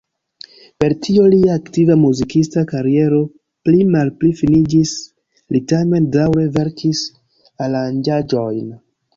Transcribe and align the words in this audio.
Per 0.83 0.93
tio 1.07 1.25
lia 1.33 1.57
aktiva 1.59 1.97
muzikista 2.03 2.63
kariero 2.71 3.19
pli 3.69 3.85
malpli 3.97 4.31
finiĝis; 4.41 4.95
li 5.57 5.63
tamen 5.73 6.11
daŭre 6.19 6.47
verkis 6.59 7.05
aranĝaĵojn. 7.69 8.67